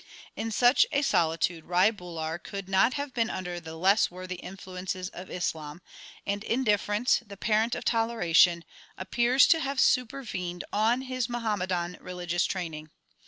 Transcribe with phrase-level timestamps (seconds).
[0.01, 3.59] Ixxii THE SIKH RELIGION In such a solitude Rai Bular could not have been under
[3.59, 5.79] the less worthy influences of Islam;
[6.25, 8.65] and indifference, the parent of toleration,
[8.97, 12.89] appears to have supervened on his Muhammadan religious training.